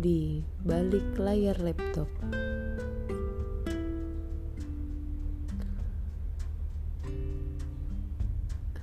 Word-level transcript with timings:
di 0.00 0.40
balik 0.64 1.20
layar 1.20 1.60
laptop. 1.60 2.08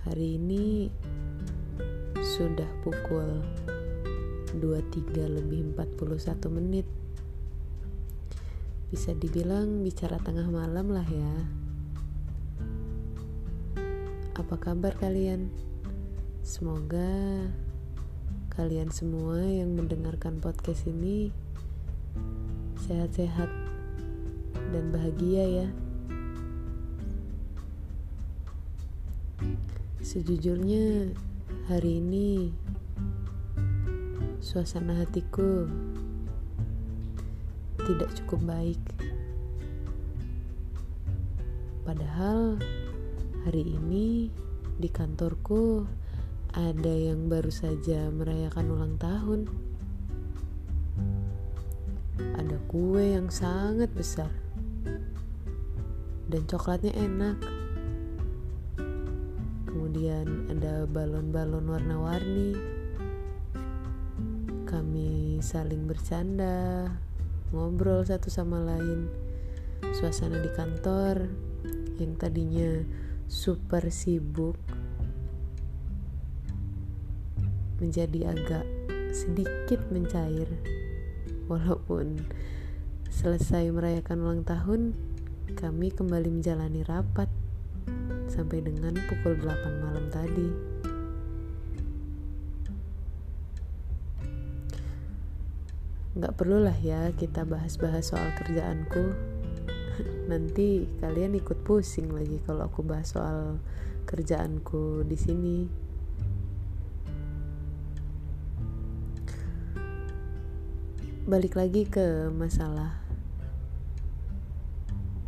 Hari 0.06 0.38
ini 0.38 0.94
sudah 2.22 2.70
pukul 2.86 3.42
23 4.62 5.26
lebih 5.42 5.74
41 5.74 6.54
menit. 6.54 6.86
Bisa 8.94 9.18
dibilang 9.18 9.82
bicara 9.82 10.22
tengah 10.22 10.46
malam 10.54 10.94
lah 10.94 11.08
ya. 11.10 11.36
Apa 14.38 14.54
kabar 14.62 14.94
kalian? 15.02 15.50
Semoga 16.46 17.50
kalian 18.58 18.90
semua 18.90 19.38
yang 19.38 19.78
mendengarkan 19.78 20.42
podcast 20.42 20.90
ini 20.90 21.30
sehat-sehat 22.90 23.54
dan 24.74 24.90
bahagia 24.90 25.46
ya. 25.46 25.68
Sejujurnya 30.02 31.14
hari 31.70 32.02
ini 32.02 32.50
suasana 34.42 35.06
hatiku 35.06 35.70
tidak 37.86 38.10
cukup 38.18 38.42
baik. 38.42 38.82
Padahal 41.86 42.58
hari 43.46 43.70
ini 43.70 44.34
di 44.82 44.90
kantorku 44.90 45.86
ada 46.58 46.90
yang 46.90 47.30
baru 47.30 47.54
saja 47.54 48.10
merayakan 48.10 48.74
ulang 48.74 48.98
tahun. 48.98 49.46
Ada 52.18 52.58
kue 52.66 53.14
yang 53.14 53.30
sangat 53.30 53.94
besar. 53.94 54.34
Dan 56.26 56.50
coklatnya 56.50 56.98
enak. 56.98 57.38
Kemudian 59.70 60.50
ada 60.50 60.90
balon-balon 60.90 61.70
warna-warni. 61.70 62.58
Kami 64.66 65.38
saling 65.46 65.86
bercanda, 65.86 66.90
ngobrol 67.54 68.02
satu 68.02 68.34
sama 68.34 68.58
lain. 68.66 69.06
Suasana 69.94 70.42
di 70.42 70.50
kantor 70.58 71.30
yang 72.02 72.18
tadinya 72.18 72.82
super 73.30 73.94
sibuk 73.94 74.58
menjadi 77.78 78.34
agak 78.34 78.66
sedikit 79.14 79.82
mencair. 79.90 80.48
Walaupun 81.48 82.22
selesai 83.08 83.72
merayakan 83.72 84.18
ulang 84.22 84.44
tahun 84.44 84.94
kami 85.56 85.96
kembali 85.96 86.28
menjalani 86.28 86.84
rapat 86.84 87.32
sampai 88.28 88.60
dengan 88.62 88.94
pukul 89.08 89.40
8 89.40 89.84
malam 89.84 90.06
tadi. 90.12 90.50
Nggak 96.18 96.34
perlulah 96.34 96.78
ya 96.82 97.14
kita 97.16 97.46
bahas-bahas 97.48 98.12
soal 98.12 98.34
kerjaanku. 98.36 99.14
Nanti 100.32 100.90
kalian 101.00 101.38
ikut 101.40 101.64
pusing 101.64 102.12
lagi 102.12 102.42
kalau 102.44 102.68
aku 102.68 102.84
bahas 102.84 103.14
soal 103.14 103.62
kerjaanku 104.10 105.06
di 105.08 105.18
sini 105.18 105.87
balik 111.28 111.60
lagi 111.60 111.84
ke 111.84 112.32
masalah 112.32 112.96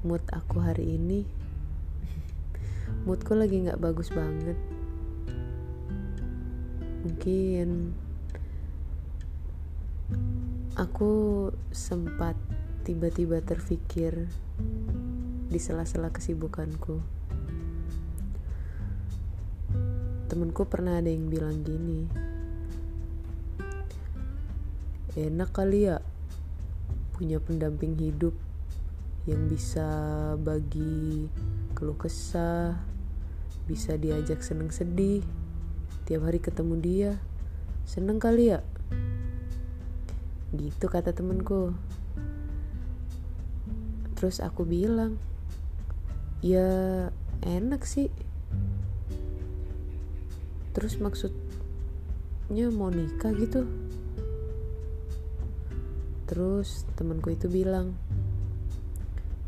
mood 0.08 0.24
aku 0.32 0.64
hari 0.64 0.96
ini. 0.96 1.28
Moodku 3.04 3.36
lagi 3.36 3.68
nggak 3.68 3.84
bagus 3.84 4.08
banget. 4.08 4.56
Mungkin 7.04 7.92
aku 10.80 11.12
sempat 11.76 12.40
tiba-tiba 12.88 13.44
terfikir 13.44 14.32
di 15.52 15.60
sela-sela 15.60 16.16
kesibukanku. 16.16 17.04
Temenku 20.32 20.64
pernah 20.64 21.04
ada 21.04 21.12
yang 21.12 21.28
bilang 21.28 21.60
gini 21.60 22.29
enak 25.18 25.50
kali 25.50 25.90
ya 25.90 25.98
punya 27.18 27.42
pendamping 27.42 27.98
hidup 27.98 28.38
yang 29.26 29.50
bisa 29.50 29.86
bagi 30.42 31.30
keluh 31.74 31.98
kesah 31.98 32.78
bisa 33.70 33.94
diajak 34.02 34.42
seneng 34.42 34.74
sedih. 34.74 35.22
Tiap 36.10 36.26
hari 36.26 36.42
ketemu 36.42 36.74
dia 36.82 37.12
seneng 37.86 38.18
kali 38.18 38.50
ya. 38.54 38.66
Gitu 40.54 40.90
kata 40.90 41.14
temenku 41.14 41.78
terus 44.18 44.44
aku 44.44 44.66
bilang 44.66 45.22
ya 46.42 47.08
enak 47.46 47.86
sih. 47.86 48.10
Terus 50.74 50.98
maksudnya 50.98 52.68
mau 52.74 52.90
nikah 52.90 53.32
gitu 53.38 53.70
Terus 56.30 56.86
temanku 56.94 57.34
itu 57.34 57.50
bilang, 57.50 57.98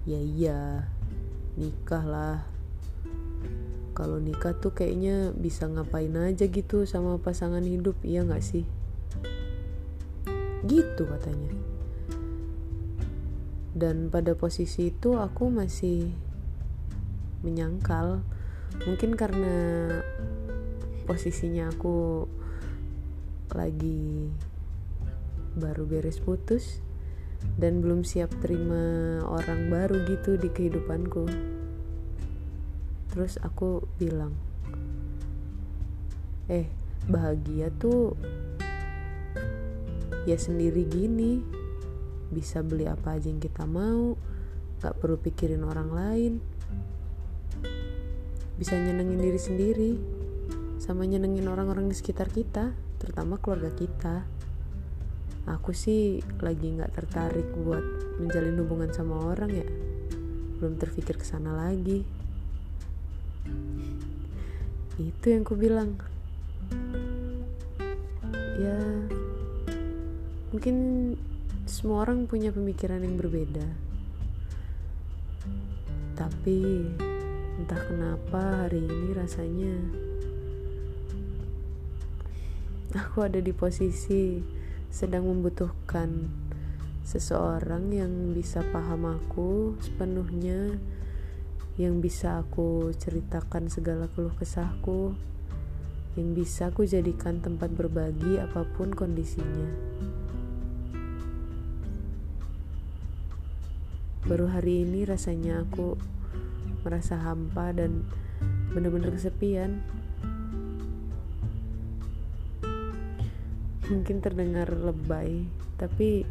ya 0.01 0.17
iya 0.17 0.89
nikah 1.53 2.01
lah. 2.01 2.41
Kalau 3.93 4.17
nikah 4.17 4.57
tuh 4.57 4.73
kayaknya 4.73 5.29
bisa 5.37 5.69
ngapain 5.69 6.09
aja 6.17 6.49
gitu 6.49 6.89
sama 6.89 7.21
pasangan 7.21 7.61
hidup, 7.61 7.93
iya 8.01 8.25
gak 8.25 8.41
sih? 8.41 8.65
Gitu 10.65 11.05
katanya. 11.05 11.53
Dan 13.77 14.09
pada 14.09 14.33
posisi 14.33 14.89
itu 14.89 15.21
aku 15.21 15.53
masih 15.53 16.09
menyangkal. 17.45 18.25
Mungkin 18.89 19.13
karena 19.13 19.53
posisinya 21.05 21.69
aku 21.69 22.25
lagi 23.53 24.33
baru 25.57 25.83
beres 25.83 26.21
putus 26.21 26.79
dan 27.57 27.81
belum 27.81 28.05
siap 28.05 28.31
terima 28.39 29.19
orang 29.25 29.67
baru 29.67 30.05
gitu 30.07 30.37
di 30.37 30.49
kehidupanku. 30.49 31.25
Terus 33.11 33.35
aku 33.43 33.83
bilang 33.99 34.31
eh 36.47 36.67
bahagia 37.09 37.73
tuh 37.75 38.15
ya 40.23 40.37
sendiri 40.37 40.85
gini. 40.87 41.41
Bisa 42.31 42.63
beli 42.63 42.87
apa 42.87 43.19
aja 43.19 43.27
yang 43.27 43.43
kita 43.43 43.67
mau 43.67 44.15
gak 44.79 44.95
perlu 45.03 45.19
pikirin 45.19 45.67
orang 45.67 45.89
lain. 45.91 46.33
Bisa 48.55 48.77
nyenengin 48.79 49.19
diri 49.19 49.41
sendiri 49.41 49.91
sama 50.79 51.03
nyenengin 51.03 51.45
orang-orang 51.51 51.91
di 51.91 51.95
sekitar 51.97 52.31
kita 52.31 52.71
terutama 52.97 53.37
keluarga 53.41 53.73
kita 53.73 54.25
aku 55.49 55.73
sih 55.73 56.21
lagi 56.41 56.77
nggak 56.77 56.93
tertarik 56.93 57.47
buat 57.65 57.81
menjalin 58.21 58.61
hubungan 58.61 58.91
sama 58.93 59.33
orang 59.33 59.51
ya. 59.51 59.67
Belum 60.61 60.77
terpikir 60.77 61.17
ke 61.17 61.25
sana 61.25 61.57
lagi. 61.57 62.05
Itu 65.01 65.25
yang 65.33 65.41
ku 65.41 65.57
bilang. 65.57 65.97
Ya 68.61 68.77
mungkin 70.53 70.75
semua 71.65 72.05
orang 72.05 72.29
punya 72.29 72.53
pemikiran 72.53 73.01
yang 73.01 73.17
berbeda. 73.17 73.65
Tapi 76.13 76.85
entah 77.57 77.81
kenapa 77.89 78.65
hari 78.67 78.85
ini 78.85 79.09
rasanya 79.17 79.75
aku 82.93 83.23
ada 83.23 83.39
di 83.39 83.53
posisi 83.55 84.41
sedang 84.91 85.23
membutuhkan 85.23 86.27
seseorang 87.07 87.95
yang 87.95 88.35
bisa 88.35 88.59
paham 88.75 89.07
aku 89.07 89.79
sepenuhnya, 89.79 90.75
yang 91.79 92.03
bisa 92.03 92.43
aku 92.43 92.91
ceritakan 92.93 93.71
segala 93.71 94.11
keluh 94.11 94.35
kesahku, 94.35 95.15
yang 96.19 96.35
bisa 96.35 96.67
aku 96.67 96.83
jadikan 96.83 97.39
tempat 97.39 97.71
berbagi 97.71 98.35
apa 98.37 98.67
pun 98.75 98.91
kondisinya. 98.91 99.71
Baru 104.27 104.51
hari 104.51 104.83
ini 104.85 105.07
rasanya 105.07 105.63
aku 105.65 105.95
merasa 106.83 107.15
hampa 107.15 107.71
dan 107.71 108.05
benar-benar 108.75 109.15
kesepian 109.15 109.81
mungkin 113.91 114.23
terdengar 114.23 114.71
lebay 114.71 115.43
tapi 115.75 116.23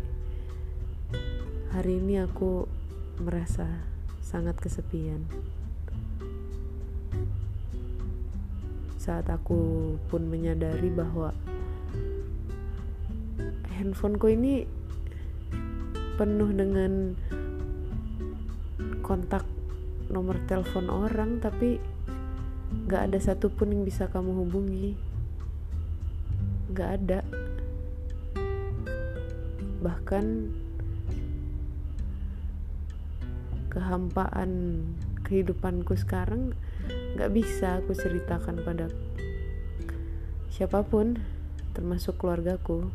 hari 1.77 2.01
ini 2.01 2.25
aku 2.25 2.65
merasa 3.21 3.69
sangat 4.25 4.57
kesepian. 4.57 5.29
Saat 8.97 9.29
aku 9.29 9.93
pun 10.09 10.25
menyadari 10.25 10.89
bahwa 10.89 11.37
handphoneku 13.77 14.33
ini 14.33 14.65
penuh 16.17 16.49
dengan 16.57 17.13
kontak 19.05 19.45
nomor 20.09 20.41
telepon 20.49 20.89
orang 20.89 21.45
tapi 21.45 21.77
gak 22.89 23.13
ada 23.13 23.19
satupun 23.21 23.77
yang 23.77 23.83
bisa 23.85 24.09
kamu 24.09 24.49
hubungi. 24.49 24.97
Gak 26.71 26.91
ada 27.03 27.21
bahkan 29.91 30.55
kehampaan 33.75 34.83
kehidupanku 35.27 35.99
sekarang 35.99 36.55
gak 37.19 37.35
bisa 37.35 37.83
aku 37.83 37.91
ceritakan 37.99 38.63
pada 38.63 38.87
siapa 40.47 40.87
pun 40.87 41.19
termasuk 41.75 42.23
keluargaku. 42.23 42.87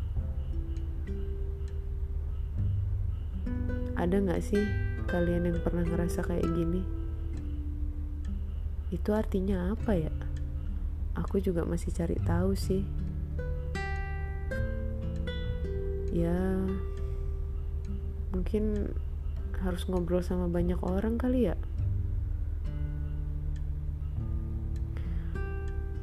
Ada 3.96 4.16
gak 4.24 4.40
sih 4.44 4.64
kalian 5.08 5.52
yang 5.52 5.58
pernah 5.60 5.84
ngerasa 5.84 6.24
kayak 6.24 6.48
gini? 6.48 6.80
Itu 8.88 9.12
artinya 9.12 9.72
apa 9.76 9.92
ya? 9.96 10.12
Aku 11.16 11.44
juga 11.44 11.64
masih 11.64 11.92
cari 11.92 12.16
tahu 12.24 12.52
sih. 12.56 12.84
Ya 16.16 16.32
mungkin 18.30 18.94
harus 19.62 19.86
ngobrol 19.90 20.22
sama 20.22 20.46
banyak 20.46 20.78
orang 20.82 21.18
kali 21.18 21.50
ya. 21.50 21.56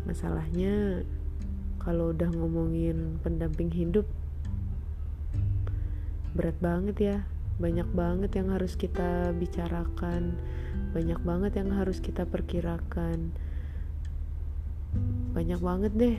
Masalahnya 0.03 1.07
kalau 1.79 2.11
udah 2.11 2.29
ngomongin 2.31 3.19
pendamping 3.23 3.71
hidup 3.71 4.07
berat 6.35 6.57
banget 6.59 6.97
ya. 6.99 7.17
Banyak 7.61 7.87
banget 7.93 8.33
yang 8.33 8.49
harus 8.49 8.73
kita 8.73 9.31
bicarakan 9.37 10.35
banyak 10.93 11.17
banget 11.25 11.57
yang 11.57 11.73
harus 11.73 11.97
kita 11.97 12.25
perkirakan. 12.25 13.33
Banyak 15.33 15.57
banget 15.57 15.91
deh. 15.97 16.17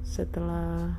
Setelah 0.00 0.96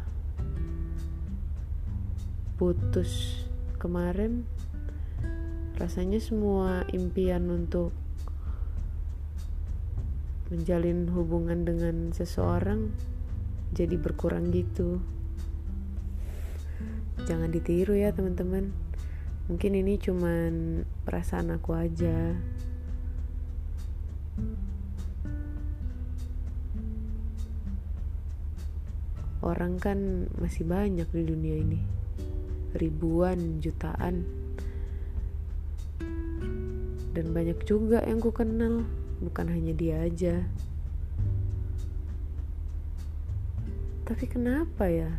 putus 2.57 3.45
kemarin 3.77 4.41
rasanya 5.77 6.17
semua 6.17 6.89
impian 6.89 7.53
untuk 7.53 7.93
menjalin 10.49 11.05
hubungan 11.13 11.61
dengan 11.69 12.09
seseorang 12.17 12.89
jadi 13.77 13.93
berkurang 14.01 14.49
gitu. 14.49 14.97
Jangan 17.29 17.53
ditiru 17.53 17.93
ya 17.93 18.09
teman-teman. 18.09 18.73
Mungkin 19.53 19.77
ini 19.77 20.01
cuman 20.01 20.81
perasaan 21.05 21.53
aku 21.53 21.77
aja. 21.77 22.33
Orang 29.45 29.77
kan 29.77 30.25
masih 30.41 30.65
banyak 30.65 31.05
di 31.13 31.21
dunia 31.21 31.55
ini 31.61 31.96
ribuan 32.77 33.59
jutaan. 33.59 34.23
Dan 37.17 37.33
banyak 37.33 37.57
juga 37.65 38.05
yang 38.05 38.21
ku 38.21 38.29
kenal 38.29 38.85
bukan 39.17 39.49
hanya 39.49 39.73
dia 39.73 40.05
aja. 40.05 40.45
Tapi 44.05 44.25
kenapa 44.29 44.87
ya? 44.87 45.11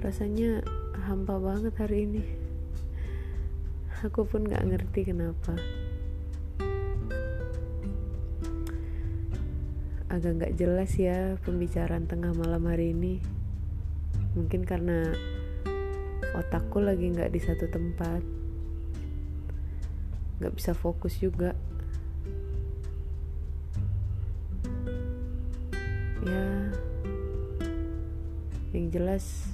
Rasanya 0.00 0.64
hampa 1.04 1.36
banget 1.36 1.74
hari 1.76 2.08
ini. 2.08 2.24
Aku 4.06 4.24
pun 4.24 4.46
gak 4.46 4.64
ngerti 4.64 5.10
kenapa. 5.12 5.58
Agak 10.08 10.32
nggak 10.38 10.54
jelas 10.54 10.94
ya 10.94 11.34
pembicaraan 11.42 12.06
tengah 12.06 12.30
malam 12.38 12.70
hari 12.70 12.94
ini. 12.94 13.18
Mungkin 14.38 14.62
karena 14.62 15.10
otakku 16.34 16.82
lagi 16.82 17.14
nggak 17.14 17.30
di 17.30 17.40
satu 17.40 17.70
tempat. 17.70 18.22
Nggak 20.42 20.54
bisa 20.58 20.74
fokus 20.74 21.16
juga. 21.22 21.54
Ya 26.26 26.46
yang 28.74 28.90
jelas 28.90 29.46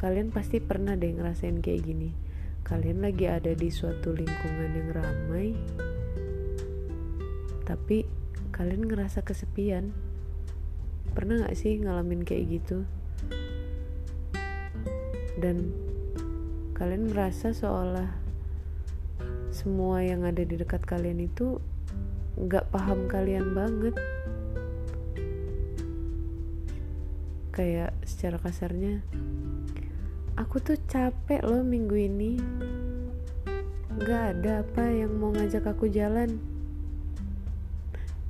kalian 0.00 0.32
pasti 0.32 0.64
pernah 0.64 0.96
deh 0.96 1.12
ngerasain 1.12 1.60
kayak 1.60 1.84
gini. 1.84 2.10
Kalian 2.64 3.04
lagi 3.04 3.28
ada 3.28 3.52
di 3.52 3.68
suatu 3.68 4.12
lingkungan 4.12 4.70
yang 4.72 4.90
ramai 4.92 5.56
tapi 7.68 8.08
kalian 8.48 8.88
ngerasa 8.88 9.20
kesepian. 9.20 9.92
Pernah 11.12 11.44
gak 11.44 11.56
sih 11.56 11.76
ngalamin 11.76 12.24
kayak 12.24 12.60
gitu 12.60 12.88
dan 15.38 15.70
kalian 16.74 17.14
merasa 17.14 17.54
seolah 17.54 18.10
semua 19.54 20.02
yang 20.02 20.26
ada 20.26 20.42
di 20.42 20.54
dekat 20.58 20.82
kalian 20.86 21.26
itu 21.26 21.62
gak 22.46 22.70
paham 22.70 23.10
kalian 23.10 23.54
banget. 23.54 23.94
Kayak 27.50 27.90
secara 28.06 28.38
kasarnya 28.38 29.02
aku 30.38 30.62
tuh 30.62 30.78
capek 30.86 31.42
loh 31.42 31.66
minggu 31.66 31.96
ini. 31.98 32.32
Gak 33.98 34.38
ada 34.38 34.62
apa 34.62 34.84
yang 34.86 35.18
mau 35.18 35.34
ngajak 35.34 35.66
aku 35.66 35.90
jalan. 35.90 36.38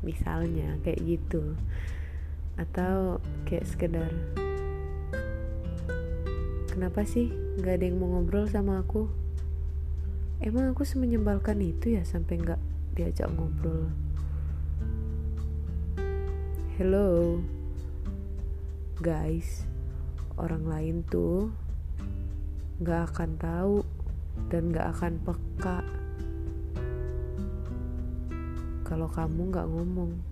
Misalnya 0.01 0.81
kayak 0.81 1.05
gitu. 1.05 1.53
Atau 2.57 3.21
kayak 3.45 3.69
sekedar 3.69 4.09
kenapa 6.79 7.03
sih 7.03 7.27
nggak 7.59 7.75
ada 7.75 7.85
yang 7.91 7.99
mau 7.99 8.07
ngobrol 8.07 8.47
sama 8.47 8.79
aku? 8.79 9.11
Emang 10.39 10.71
aku 10.71 10.87
semenyebalkan 10.87 11.59
itu 11.59 11.99
ya 11.99 12.07
sampai 12.07 12.39
nggak 12.39 12.63
diajak 12.95 13.27
ngobrol? 13.35 13.91
Hello? 16.79 17.43
Guys 19.03 19.67
orang 20.39 20.71
lain 20.71 20.97
tuh 21.03 21.51
nggak 22.79 23.11
akan 23.11 23.31
tahu 23.43 23.83
dan 24.47 24.71
nggak 24.71 24.87
akan 24.95 25.19
peka 25.27 25.83
kalau 28.87 29.11
kamu 29.11 29.51
nggak 29.51 29.67
ngomong. 29.67 30.28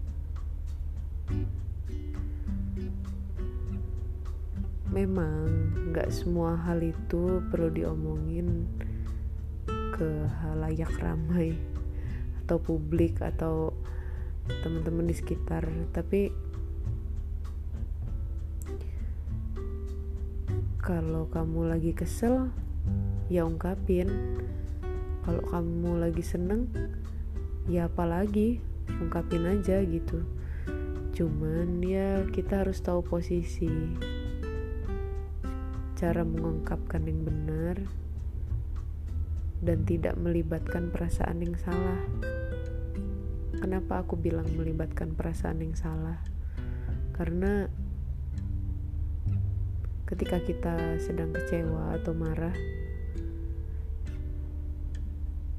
Memang 4.97 5.76
nggak 5.93 6.09
semua 6.09 6.57
hal 6.57 6.81
itu 6.81 7.45
perlu 7.53 7.69
diomongin 7.69 8.65
ke 9.93 10.25
halayak 10.41 10.88
ramai 10.97 11.53
atau 12.41 12.57
publik 12.57 13.21
atau 13.21 13.76
teman-teman 14.65 15.12
di 15.12 15.15
sekitar, 15.19 15.69
tapi 15.93 16.33
kalau 20.81 21.29
kamu 21.29 21.76
lagi 21.76 21.93
kesel 21.93 22.49
ya 23.29 23.45
ungkapin. 23.45 24.09
Kalau 25.26 25.43
kamu 25.43 26.07
lagi 26.07 26.23
seneng 26.23 26.71
ya 27.67 27.91
apalagi 27.91 28.62
ungkapin 29.03 29.45
aja 29.45 29.83
gitu. 29.83 30.23
Cuman 31.11 31.83
ya 31.83 32.23
kita 32.31 32.62
harus 32.62 32.79
tahu 32.79 33.03
posisi 33.03 33.67
cara 35.97 36.29
mengungkapkan 36.29 37.09
yang 37.09 37.25
benar 37.25 37.81
dan 39.65 39.88
tidak 39.88 40.12
melibatkan 40.21 40.93
perasaan 40.93 41.41
yang 41.41 41.57
salah. 41.57 42.00
Kenapa 43.57 44.05
aku 44.05 44.21
bilang 44.21 44.45
melibatkan 44.53 45.17
perasaan 45.17 45.65
yang 45.65 45.73
salah? 45.73 46.21
Karena 47.17 47.65
ketika 50.05 50.38
kita 50.45 51.00
sedang 51.00 51.33
kecewa 51.33 51.97
atau 51.97 52.12
marah 52.12 52.55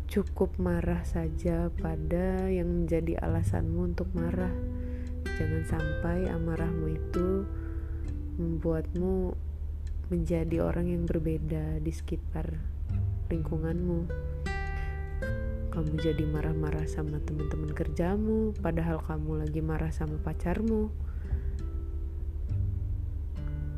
cukup 0.08 0.56
marah 0.58 1.04
saja 1.04 1.68
pada 1.78 2.48
yang 2.48 2.86
menjadi 2.86 3.22
alasanmu 3.22 3.92
untuk 3.94 4.10
marah. 4.18 4.54
Jangan 5.38 5.64
sampai 5.68 6.26
amarahmu 6.32 6.88
itu 6.96 7.46
membuatmu 8.40 9.36
menjadi 10.08 10.64
orang 10.64 10.88
yang 10.88 11.04
berbeda 11.04 11.84
di 11.84 11.92
sekitar 11.92 12.56
lingkunganmu. 13.28 14.08
Kamu 15.68 15.94
jadi 16.00 16.24
marah-marah 16.26 16.88
sama 16.90 17.20
teman-teman 17.22 17.76
kerjamu, 17.76 18.56
padahal 18.64 19.04
kamu 19.04 19.46
lagi 19.46 19.62
marah 19.62 19.92
sama 19.92 20.18
pacarmu. 20.24 20.90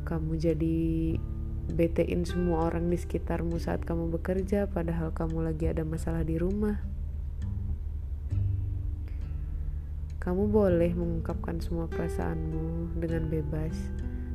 Kamu 0.06 0.32
jadi 0.38 1.18
betein 1.70 2.26
semua 2.26 2.66
orang 2.66 2.88
di 2.90 2.98
sekitarmu 2.98 3.58
saat 3.58 3.82
kamu 3.84 4.10
bekerja, 4.16 4.70
padahal 4.70 5.12
kamu 5.12 5.50
lagi 5.50 5.68
ada 5.70 5.82
masalah 5.84 6.24
di 6.24 6.38
rumah. 6.38 6.78
Kamu 10.20 10.52
boleh 10.52 10.92
mengungkapkan 10.94 11.64
semua 11.64 11.88
perasaanmu 11.88 12.96
dengan 13.00 13.28
bebas, 13.28 13.72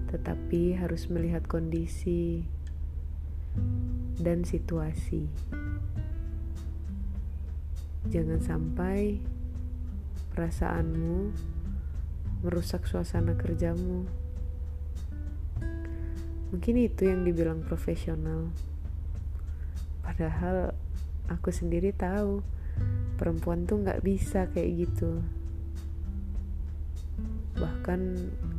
tetapi 0.09 0.77
harus 0.77 1.09
melihat 1.09 1.45
kondisi 1.45 2.45
dan 4.19 4.43
situasi. 4.43 5.27
Jangan 8.09 8.39
sampai 8.41 9.17
perasaanmu 10.35 11.33
merusak 12.45 12.85
suasana 12.85 13.33
kerjamu. 13.33 14.05
Mungkin 16.53 16.75
itu 16.77 17.09
yang 17.09 17.25
dibilang 17.25 17.65
profesional. 17.65 18.53
Padahal 20.05 20.77
aku 21.25 21.49
sendiri 21.49 21.89
tahu 21.89 22.45
perempuan 23.17 23.65
tuh 23.65 23.81
nggak 23.81 24.05
bisa 24.05 24.45
kayak 24.53 24.85
gitu. 24.85 25.25
Bahkan 27.55 28.01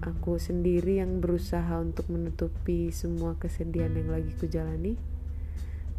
aku 0.00 0.40
sendiri 0.40 1.04
yang 1.04 1.20
berusaha 1.20 1.76
untuk 1.76 2.08
menutupi 2.08 2.88
semua 2.88 3.36
kesedihan 3.36 3.92
yang 3.92 4.08
lagi 4.08 4.32
kujalani, 4.40 4.96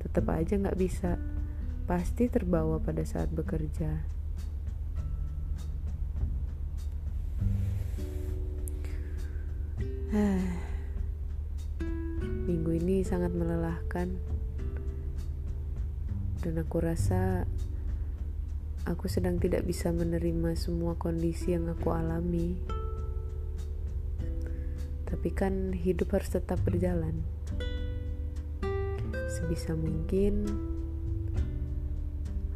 tetap 0.01 0.25
aja 0.33 0.57
nggak 0.57 0.79
bisa. 0.81 1.21
Pasti 1.85 2.25
terbawa 2.27 2.81
pada 2.81 3.05
saat 3.05 3.29
bekerja. 3.29 4.17
Minggu 12.47 12.71
ini 12.79 13.03
sangat 13.03 13.35
melelahkan, 13.35 14.07
dan 16.41 16.53
aku 16.63 16.79
rasa 16.79 17.43
aku 18.87 19.11
sedang 19.11 19.35
tidak 19.35 19.67
bisa 19.67 19.91
menerima 19.91 20.55
semua 20.55 20.95
kondisi 20.95 21.51
yang 21.51 21.67
aku 21.67 21.91
alami. 21.91 22.55
Tapi 25.27 25.35
kan 25.35 25.75
hidup 25.75 26.15
harus 26.15 26.31
tetap 26.31 26.55
berjalan. 26.63 27.19
Sebisa 29.27 29.75
mungkin 29.75 30.47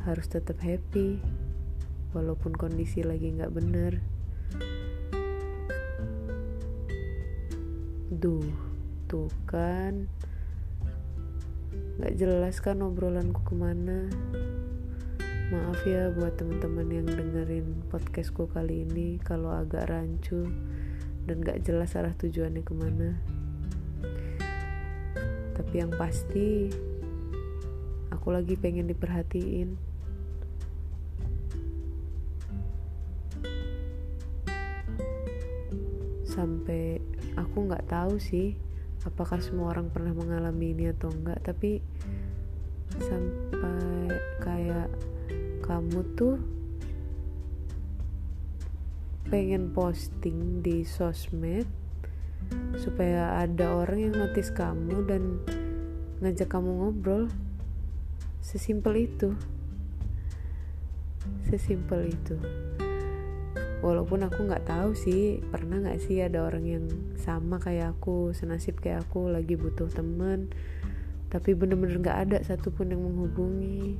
harus 0.08 0.32
tetap 0.32 0.56
happy, 0.64 1.20
walaupun 2.16 2.56
kondisi 2.56 3.04
lagi 3.04 3.36
nggak 3.36 3.52
bener. 3.52 4.00
Duh 8.08 8.48
tuh 9.12 9.28
kan 9.52 10.08
nggak 12.00 12.16
jelas 12.16 12.64
kan 12.64 12.80
obrolanku 12.88 13.44
ke 13.44 13.52
mana 13.52 14.08
maaf 15.52 15.84
ya 15.84 16.08
buat 16.16 16.40
teman-teman 16.40 16.88
yang 16.88 17.08
dengerin 17.12 17.84
podcastku 17.92 18.48
kali 18.48 18.88
ini 18.88 19.20
kalau 19.20 19.52
agak 19.52 19.92
rancu 19.92 20.48
dan 21.26 21.38
gak 21.46 21.62
jelas 21.62 21.94
arah 21.94 22.14
tujuannya 22.18 22.64
ke 22.66 22.74
mana. 22.74 23.10
Tapi 25.58 25.74
yang 25.78 25.94
pasti 25.94 26.72
aku 28.10 28.34
lagi 28.34 28.58
pengen 28.58 28.90
diperhatiin. 28.90 29.78
Sampai 36.26 36.98
aku 37.38 37.68
nggak 37.68 37.92
tahu 37.92 38.16
sih 38.18 38.56
apakah 39.04 39.38
semua 39.44 39.76
orang 39.76 39.92
pernah 39.92 40.16
mengalami 40.16 40.74
ini 40.74 40.90
atau 40.90 41.12
enggak. 41.12 41.44
Tapi 41.46 41.84
sampai 42.98 44.10
kayak 44.42 44.90
kamu 45.64 46.02
tuh 46.18 46.36
pengen 49.32 49.72
posting 49.72 50.60
di 50.60 50.84
sosmed 50.84 51.64
supaya 52.76 53.40
ada 53.40 53.72
orang 53.80 54.12
yang 54.12 54.14
notice 54.20 54.52
kamu 54.52 55.08
dan 55.08 55.40
ngajak 56.20 56.52
kamu 56.52 56.68
ngobrol. 56.68 57.32
Sesimpel 58.44 59.08
itu. 59.08 59.32
Sesimpel 61.48 62.12
itu. 62.12 62.36
Walaupun 63.80 64.28
aku 64.28 64.52
nggak 64.52 64.68
tahu 64.68 64.92
sih 65.00 65.40
pernah 65.48 65.80
nggak 65.80 66.04
sih 66.04 66.20
ada 66.20 66.44
orang 66.44 66.68
yang 66.68 66.86
sama 67.16 67.56
kayak 67.56 67.96
aku 67.96 68.36
senasib 68.36 68.84
kayak 68.84 69.08
aku 69.08 69.32
lagi 69.32 69.58
butuh 69.58 69.90
temen 69.90 70.52
tapi 71.32 71.56
bener-bener 71.56 72.04
nggak 72.04 72.20
ada 72.28 72.38
satupun 72.44 72.92
yang 72.92 73.00
menghubungi. 73.00 73.96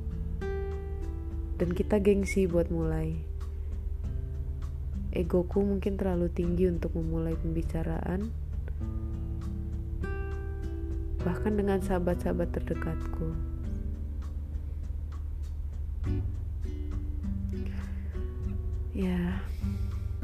Dan 1.56 1.72
kita 1.72 2.04
gengsi 2.04 2.44
buat 2.44 2.68
mulai 2.68 3.31
egoku 5.12 5.60
mungkin 5.60 6.00
terlalu 6.00 6.32
tinggi 6.32 6.72
untuk 6.72 6.96
memulai 6.96 7.36
pembicaraan 7.36 8.32
bahkan 11.22 11.54
dengan 11.54 11.78
sahabat-sahabat 11.78 12.50
terdekatku. 12.50 13.30
Ya 18.92 19.40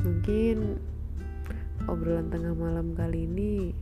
mungkin 0.02 0.76
obrolan 1.86 2.28
tengah 2.28 2.52
malam 2.52 2.92
kali 2.92 3.24
ini 3.30 3.72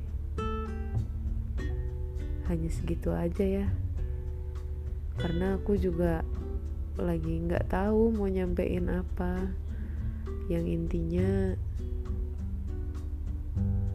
hanya 2.47 2.69
segitu 2.71 3.11
aja 3.17 3.65
ya. 3.65 3.67
Karena 5.17 5.57
aku 5.57 5.81
juga 5.81 6.21
lagi 7.01 7.41
nggak 7.49 7.73
tahu 7.73 8.13
mau 8.13 8.29
nyampein 8.29 8.89
apa 8.93 9.66
yang 10.47 10.67
intinya 10.67 11.55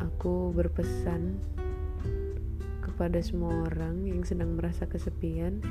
aku 0.03 0.51
berpesan 0.51 1.39
kepada 2.83 3.23
semua 3.23 3.71
orang 3.71 4.03
yang 4.03 4.21
sedang 4.27 4.59
merasa 4.59 4.83
kesepian 4.85 5.63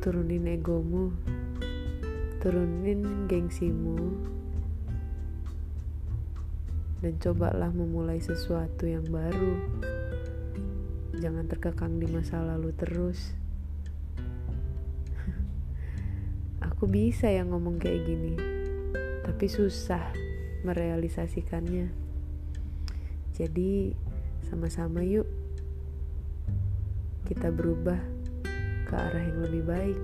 turunin 0.00 0.48
egomu 0.48 1.12
turunin 2.40 3.26
gengsimu 3.26 4.16
dan 7.04 7.14
cobalah 7.20 7.68
memulai 7.70 8.18
sesuatu 8.18 8.88
yang 8.88 9.04
baru. 9.06 9.54
Jangan 11.16 11.46
terkekang 11.48 11.98
di 12.00 12.08
masa 12.08 12.40
lalu 12.40 12.72
terus 12.76 13.36
aku 16.76 16.92
bisa 16.92 17.32
yang 17.32 17.56
ngomong 17.56 17.80
kayak 17.80 18.04
gini. 18.04 18.36
Tapi 19.24 19.48
susah 19.48 20.12
merealisasikannya. 20.60 21.88
Jadi 23.32 23.96
sama-sama 24.44 25.00
yuk. 25.00 25.24
Kita 27.24 27.48
berubah 27.48 27.96
ke 28.84 28.92
arah 28.92 29.24
yang 29.24 29.40
lebih 29.48 29.64
baik. 29.64 30.00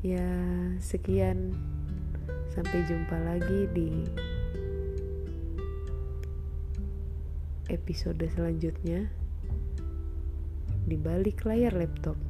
Ya, 0.00 0.32
sekian. 0.80 1.52
Sampai 2.56 2.88
jumpa 2.88 3.20
lagi 3.20 3.68
di 3.76 4.00
episode 7.68 8.24
selanjutnya 8.32 9.25
di 10.86 10.94
balik 10.94 11.42
layar 11.42 11.74
laptop. 11.74 12.25